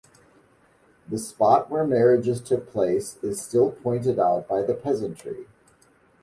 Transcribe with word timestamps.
The 1.07 1.19
spot 1.19 1.69
where 1.69 1.83
the 1.83 1.89
marriages 1.89 2.41
took 2.41 2.71
place 2.71 3.19
is 3.21 3.39
still 3.39 3.69
pointed 3.69 4.17
out 4.17 4.47
by 4.47 4.63
the 4.63 4.73
peasantry. 4.73 5.45